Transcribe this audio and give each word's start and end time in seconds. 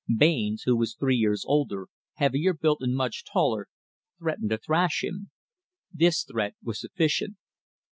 Baynes, 0.17 0.63
who 0.63 0.75
was 0.75 0.95
three 0.95 1.15
years 1.15 1.43
older, 1.45 1.87
heavier 2.15 2.55
built 2.55 2.79
and 2.81 2.95
much 2.95 3.23
taller, 3.23 3.67
threatened 4.17 4.49
to 4.49 4.57
thrash 4.57 5.03
him. 5.03 5.29
This 5.93 6.23
threat 6.23 6.55
was 6.63 6.81
sufficient. 6.81 7.35